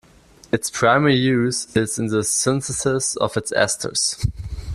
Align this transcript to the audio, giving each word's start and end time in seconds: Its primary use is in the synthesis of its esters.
Its 0.51 0.71
primary 0.71 1.15
use 1.15 1.67
is 1.77 1.99
in 1.99 2.07
the 2.07 2.23
synthesis 2.23 3.15
of 3.17 3.37
its 3.37 3.51
esters. 3.51 4.25